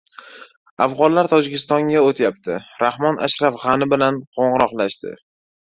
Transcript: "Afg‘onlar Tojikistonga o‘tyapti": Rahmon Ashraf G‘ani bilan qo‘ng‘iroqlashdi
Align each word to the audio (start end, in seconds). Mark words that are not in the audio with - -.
"Afg‘onlar 0.85 1.27
Tojikistonga 1.33 2.01
o‘tyapti": 2.07 2.57
Rahmon 2.85 3.21
Ashraf 3.29 3.61
G‘ani 3.67 3.91
bilan 3.95 4.19
qo‘ng‘iroqlashdi 4.37 5.17